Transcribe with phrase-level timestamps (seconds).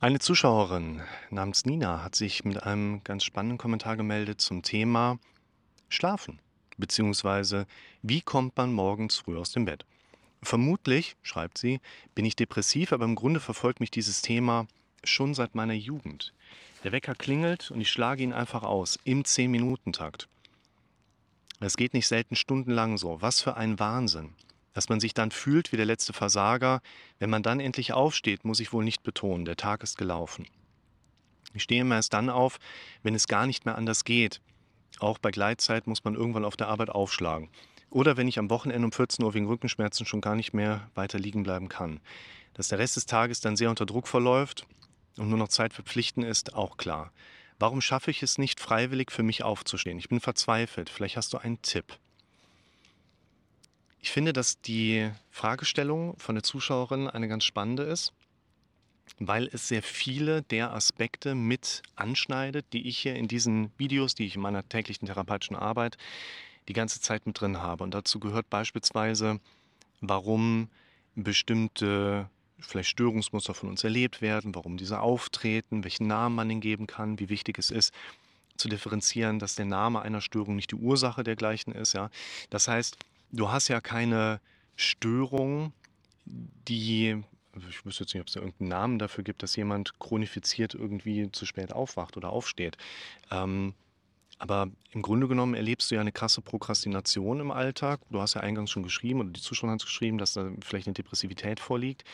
[0.00, 5.18] Eine Zuschauerin namens Nina hat sich mit einem ganz spannenden Kommentar gemeldet zum Thema
[5.88, 6.38] Schlafen,
[6.76, 7.66] beziehungsweise
[8.02, 9.84] wie kommt man morgens früh aus dem Bett?
[10.40, 11.80] Vermutlich, schreibt sie,
[12.14, 14.68] bin ich depressiv, aber im Grunde verfolgt mich dieses Thema
[15.02, 16.32] schon seit meiner Jugend.
[16.84, 20.28] Der Wecker klingelt und ich schlage ihn einfach aus, im 10-Minuten-Takt.
[21.58, 23.20] Es geht nicht selten stundenlang so.
[23.20, 24.36] Was für ein Wahnsinn
[24.72, 26.80] dass man sich dann fühlt wie der letzte Versager.
[27.18, 30.46] Wenn man dann endlich aufsteht, muss ich wohl nicht betonen, der Tag ist gelaufen.
[31.54, 32.58] Ich stehe immer erst dann auf,
[33.02, 34.40] wenn es gar nicht mehr anders geht.
[35.00, 37.48] Auch bei Gleitzeit muss man irgendwann auf der Arbeit aufschlagen.
[37.90, 41.18] Oder wenn ich am Wochenende um 14 Uhr wegen Rückenschmerzen schon gar nicht mehr weiter
[41.18, 42.00] liegen bleiben kann.
[42.54, 44.66] Dass der Rest des Tages dann sehr unter Druck verläuft
[45.16, 47.12] und nur noch Zeit für Pflichten ist, auch klar.
[47.58, 49.98] Warum schaffe ich es nicht, freiwillig für mich aufzustehen?
[49.98, 50.90] Ich bin verzweifelt.
[50.90, 51.98] Vielleicht hast du einen Tipp.
[54.00, 58.12] Ich finde, dass die Fragestellung von der Zuschauerin eine ganz spannende ist,
[59.18, 64.26] weil es sehr viele der Aspekte mit anschneidet, die ich hier in diesen Videos, die
[64.26, 65.96] ich in meiner täglichen therapeutischen Arbeit
[66.68, 67.82] die ganze Zeit mit drin habe.
[67.82, 69.40] Und dazu gehört beispielsweise,
[70.00, 70.68] warum
[71.14, 72.28] bestimmte
[72.60, 77.18] vielleicht Störungsmuster von uns erlebt werden, warum diese auftreten, welchen Namen man ihnen geben kann,
[77.18, 77.92] wie wichtig es ist,
[78.56, 81.92] zu differenzieren, dass der Name einer Störung nicht die Ursache dergleichen ist.
[81.92, 82.10] Ja.
[82.50, 82.96] Das heißt,
[83.30, 84.40] Du hast ja keine
[84.76, 85.72] Störung,
[86.24, 87.22] die
[87.68, 91.30] ich wüsste jetzt nicht, ob es da irgendeinen Namen dafür gibt, dass jemand chronifiziert irgendwie
[91.32, 92.76] zu spät aufwacht oder aufsteht.
[93.30, 93.74] Ähm,
[94.38, 98.00] aber im Grunde genommen erlebst du ja eine krasse Prokrastination im Alltag.
[98.10, 100.86] Du hast ja eingangs schon geschrieben oder die Zuschauer haben es geschrieben, dass da vielleicht
[100.86, 102.04] eine Depressivität vorliegt.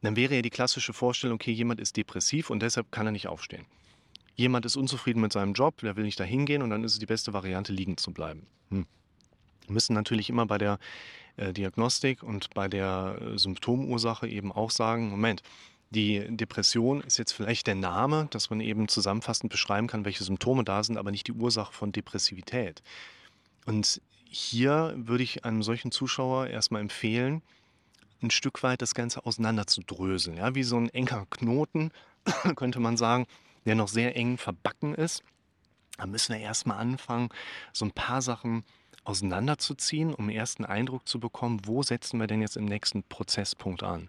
[0.00, 3.26] Dann wäre ja die klassische Vorstellung, okay, jemand ist depressiv und deshalb kann er nicht
[3.26, 3.66] aufstehen.
[4.34, 6.98] Jemand ist unzufrieden mit seinem Job, der will nicht da hingehen und dann ist es
[6.98, 8.46] die beste Variante, liegen zu bleiben.
[8.70, 8.86] Hm
[9.70, 10.78] müssen natürlich immer bei der
[11.36, 15.42] äh, Diagnostik und bei der äh, Symptomursache eben auch sagen, Moment,
[15.90, 20.62] die Depression ist jetzt vielleicht der Name, dass man eben zusammenfassend beschreiben kann, welche Symptome
[20.62, 22.82] da sind, aber nicht die Ursache von Depressivität.
[23.66, 27.42] Und hier würde ich einem solchen Zuschauer erstmal empfehlen,
[28.22, 30.36] ein Stück weit das Ganze auseinanderzudröseln.
[30.36, 31.90] Ja, wie so ein enger Knoten,
[32.54, 33.26] könnte man sagen,
[33.64, 35.24] der noch sehr eng verbacken ist.
[35.96, 37.30] Da müssen wir erstmal anfangen,
[37.72, 38.64] so ein paar Sachen
[39.04, 43.82] auseinanderzuziehen, um einen ersten Eindruck zu bekommen, wo setzen wir denn jetzt im nächsten Prozesspunkt
[43.82, 44.08] an.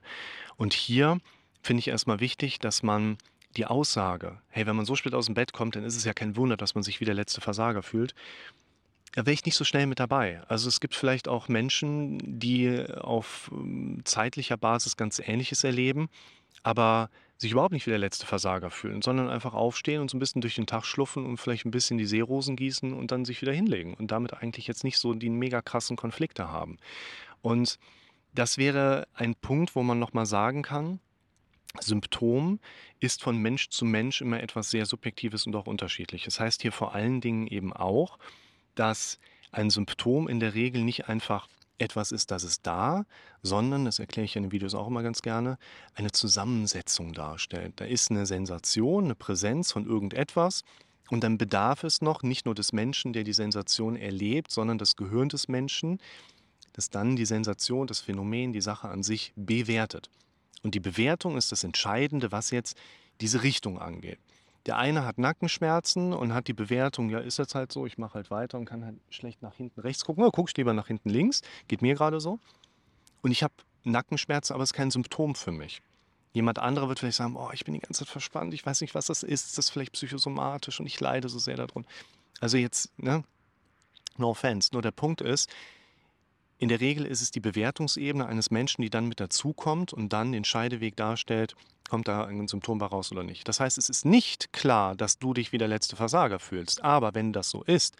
[0.57, 1.19] Und hier
[1.61, 3.17] finde ich erstmal wichtig, dass man
[3.57, 6.13] die Aussage, hey, wenn man so spät aus dem Bett kommt, dann ist es ja
[6.13, 8.15] kein Wunder, dass man sich wie der letzte Versager fühlt.
[9.13, 10.41] Da wäre ich nicht so schnell mit dabei.
[10.47, 16.09] Also es gibt vielleicht auch Menschen, die auf ähm, zeitlicher Basis ganz Ähnliches erleben,
[16.63, 17.09] aber
[17.41, 20.41] sich überhaupt nicht wie der letzte Versager fühlen, sondern einfach aufstehen und so ein bisschen
[20.41, 23.51] durch den Tag schluffen und vielleicht ein bisschen die Seerosen gießen und dann sich wieder
[23.51, 26.77] hinlegen und damit eigentlich jetzt nicht so die mega krassen Konflikte haben.
[27.41, 27.79] Und
[28.35, 30.99] das wäre ein Punkt, wo man nochmal sagen kann,
[31.79, 32.59] Symptom
[32.99, 36.35] ist von Mensch zu Mensch immer etwas sehr Subjektives und auch unterschiedliches.
[36.35, 38.19] Das heißt hier vor allen Dingen eben auch,
[38.75, 39.19] dass
[39.51, 41.47] ein Symptom in der Regel nicht einfach
[41.81, 43.05] etwas ist, das ist da,
[43.41, 45.57] sondern, das erkläre ich in den Videos auch immer ganz gerne,
[45.95, 47.73] eine Zusammensetzung darstellt.
[47.77, 50.63] Da ist eine Sensation, eine Präsenz von irgendetwas
[51.09, 54.95] und dann bedarf es noch nicht nur des Menschen, der die Sensation erlebt, sondern das
[54.95, 55.99] Gehirn des Menschen,
[56.73, 60.09] das dann die Sensation, das Phänomen, die Sache an sich bewertet.
[60.63, 62.77] Und die Bewertung ist das Entscheidende, was jetzt
[63.19, 64.19] diese Richtung angeht.
[64.67, 68.15] Der eine hat Nackenschmerzen und hat die Bewertung, ja, ist jetzt halt so, ich mache
[68.15, 70.23] halt weiter und kann halt schlecht nach hinten rechts gucken.
[70.23, 72.39] Oder guckst lieber nach hinten links, geht mir gerade so.
[73.21, 75.81] Und ich habe Nackenschmerzen, aber es ist kein Symptom für mich.
[76.33, 78.95] Jemand anderer wird vielleicht sagen, oh, ich bin die ganze Zeit verspannt, ich weiß nicht,
[78.95, 81.89] was das ist, ist das vielleicht psychosomatisch und ich leide so sehr darunter.
[82.39, 83.23] Also jetzt, ne,
[84.17, 85.49] no offense, nur der Punkt ist,
[86.61, 90.31] in der Regel ist es die Bewertungsebene eines Menschen, die dann mit dazukommt und dann
[90.31, 91.55] den Scheideweg darstellt,
[91.89, 93.47] kommt da ein Symptom bei raus oder nicht.
[93.47, 96.83] Das heißt, es ist nicht klar, dass du dich wie der letzte Versager fühlst.
[96.83, 97.95] Aber wenn das so ist,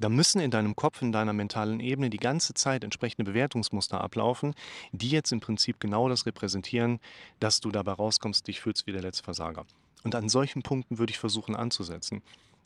[0.00, 4.54] dann müssen in deinem Kopf, in deiner mentalen Ebene die ganze Zeit entsprechende Bewertungsmuster ablaufen,
[4.90, 6.98] die jetzt im Prinzip genau das repräsentieren,
[7.38, 9.64] dass du dabei rauskommst, dich fühlst wie der letzte Versager.
[10.02, 12.20] Und an solchen Punkten würde ich versuchen anzusetzen.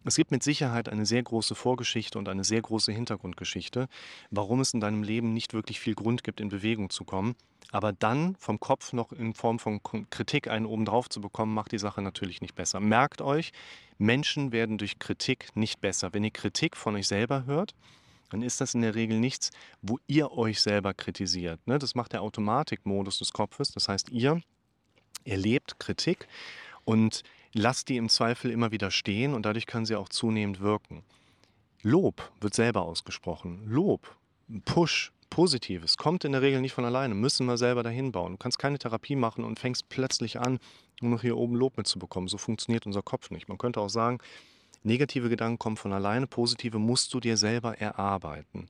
[0.06, 3.88] Es gibt mit Sicherheit eine sehr große Vorgeschichte und eine sehr große Hintergrundgeschichte,
[4.31, 7.35] warum es in deinem Leben nicht wirklich viel Grund gibt, in Bewegung zu kommen.
[7.73, 9.81] Aber dann vom Kopf noch in Form von
[10.11, 12.79] Kritik einen obendrauf zu bekommen, macht die Sache natürlich nicht besser.
[12.79, 13.50] Merkt euch,
[13.99, 16.14] Menschen werden durch Kritik nicht besser.
[16.14, 17.75] Wenn ihr Kritik von euch selber hört,
[18.31, 19.50] dann ist das in der Regel nichts,
[19.82, 21.67] wo ihr euch selber kritisiert.
[21.67, 21.81] Ne?
[21.81, 23.73] Das macht der Automatikmodus des Kopfes.
[23.73, 24.41] Das heißt, ihr
[25.25, 26.29] erlebt Kritik
[26.85, 31.03] und lasst die im Zweifel immer wieder stehen und dadurch kann sie auch zunehmend wirken.
[31.83, 33.63] Lob wird selber ausgesprochen.
[33.67, 34.17] Lob,
[34.65, 38.33] Push, Positives kommt in der Regel nicht von alleine, müssen wir selber dahin bauen.
[38.33, 40.59] Du kannst keine Therapie machen und fängst plötzlich an,
[41.03, 42.29] um noch hier oben Lob mitzubekommen.
[42.29, 43.49] So funktioniert unser Kopf nicht.
[43.49, 44.19] Man könnte auch sagen,
[44.83, 48.69] negative Gedanken kommen von alleine, positive musst du dir selber erarbeiten.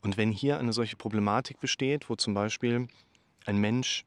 [0.00, 2.88] Und wenn hier eine solche Problematik besteht, wo zum Beispiel
[3.46, 4.04] ein Mensch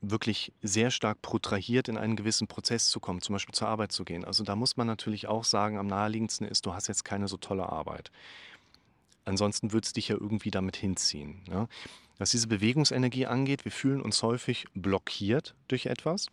[0.00, 4.04] wirklich sehr stark protrahiert, in einen gewissen Prozess zu kommen, zum Beispiel zur Arbeit zu
[4.04, 4.24] gehen.
[4.24, 7.36] Also da muss man natürlich auch sagen, am naheliegendsten ist, du hast jetzt keine so
[7.36, 8.10] tolle Arbeit.
[9.24, 11.44] Ansonsten würde es dich ja irgendwie damit hinziehen.
[11.50, 11.68] Ja?
[12.18, 16.26] Was diese Bewegungsenergie angeht, wir fühlen uns häufig blockiert durch etwas.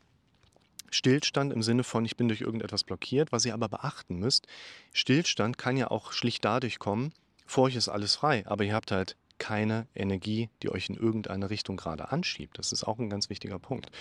[0.90, 3.34] Stillstand im Sinne von, ich bin durch irgendetwas blockiert.
[3.34, 4.48] Was ihr aber beachten müsst,
[4.94, 7.12] Stillstand kann ja auch schlicht dadurch kommen,
[7.46, 11.50] vor euch ist alles frei, aber ihr habt halt keine Energie, die euch in irgendeine
[11.50, 12.58] Richtung gerade anschiebt.
[12.58, 13.92] Das ist auch ein ganz wichtiger Punkt.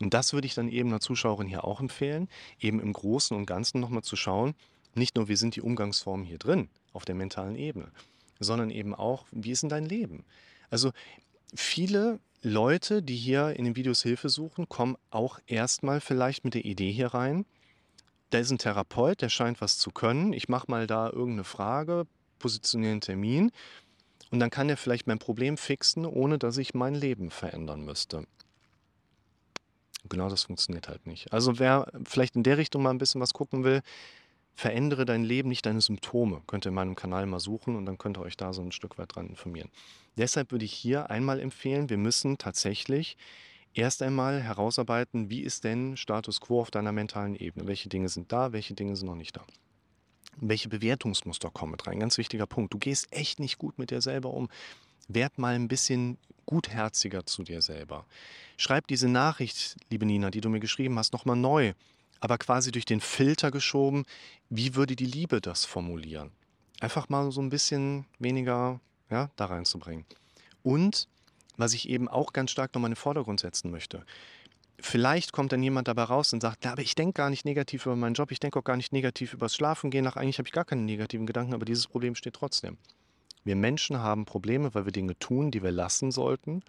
[0.00, 2.28] Und das würde ich dann eben einer Zuschauerin hier auch empfehlen,
[2.60, 4.54] eben im Großen und Ganzen nochmal zu schauen,
[4.94, 7.90] nicht nur, wie sind die Umgangsformen hier drin auf der mentalen Ebene,
[8.40, 10.24] sondern eben auch, wie ist denn dein Leben?
[10.70, 10.92] Also
[11.54, 16.64] viele Leute, die hier in den Videos Hilfe suchen, kommen auch erstmal vielleicht mit der
[16.64, 17.46] Idee hier rein,
[18.30, 20.32] da ist ein Therapeut, der scheint was zu können.
[20.32, 22.06] Ich mache mal da irgendeine Frage,
[22.38, 23.52] positioniere einen Termin
[24.32, 28.26] und dann kann er vielleicht mein Problem fixen, ohne dass ich mein Leben verändern müsste.
[30.08, 31.32] Genau das funktioniert halt nicht.
[31.32, 33.82] Also wer vielleicht in der Richtung mal ein bisschen was gucken will,
[34.54, 36.42] verändere dein Leben, nicht deine Symptome.
[36.46, 38.72] Könnt ihr in meinem Kanal mal suchen und dann könnt ihr euch da so ein
[38.72, 39.70] Stück weit dran informieren.
[40.16, 43.18] Deshalb würde ich hier einmal empfehlen, wir müssen tatsächlich
[43.74, 47.66] erst einmal herausarbeiten, wie ist denn Status quo auf deiner mentalen Ebene?
[47.66, 49.44] Welche Dinge sind da, welche Dinge sind noch nicht da?
[50.36, 52.00] Welche Bewertungsmuster kommen mit rein.
[52.00, 52.72] Ganz wichtiger Punkt.
[52.72, 54.48] Du gehst echt nicht gut mit dir selber um.
[55.08, 58.06] Werd mal ein bisschen gutherziger zu dir selber.
[58.56, 61.74] Schreib diese Nachricht, liebe Nina, die du mir geschrieben hast, nochmal neu,
[62.20, 64.04] aber quasi durch den Filter geschoben.
[64.48, 66.30] Wie würde die Liebe das formulieren?
[66.80, 68.80] Einfach mal so ein bisschen weniger
[69.10, 70.04] ja, da reinzubringen.
[70.62, 71.08] Und
[71.56, 74.04] was ich eben auch ganz stark nochmal in den Vordergrund setzen möchte
[74.82, 77.86] vielleicht kommt dann jemand dabei raus und sagt, ja, aber ich denke gar nicht negativ
[77.86, 80.04] über meinen Job, ich denke auch gar nicht negativ über das Schlafengehen.
[80.04, 82.76] Nach eigentlich habe ich gar keine negativen Gedanken, aber dieses Problem steht trotzdem.
[83.44, 86.62] Wir Menschen haben Probleme, weil wir Dinge tun, die wir lassen sollten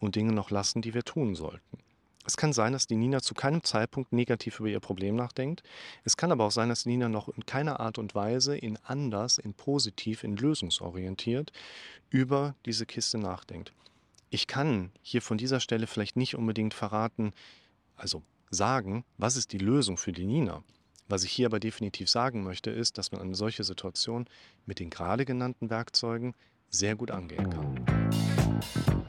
[0.00, 1.78] und Dinge noch lassen, die wir tun sollten.
[2.26, 5.62] Es kann sein, dass die Nina zu keinem Zeitpunkt negativ über ihr Problem nachdenkt.
[6.02, 8.76] Es kann aber auch sein, dass die Nina noch in keiner Art und Weise in
[8.82, 11.52] anders, in positiv, in lösungsorientiert
[12.10, 13.72] über diese Kiste nachdenkt.
[14.28, 17.32] Ich kann hier von dieser Stelle vielleicht nicht unbedingt verraten,
[17.94, 20.64] also sagen, was ist die Lösung für die Nina.
[21.08, 24.26] Was ich hier aber definitiv sagen möchte, ist, dass man eine solche Situation
[24.64, 26.34] mit den gerade genannten Werkzeugen
[26.68, 29.05] sehr gut angehen kann.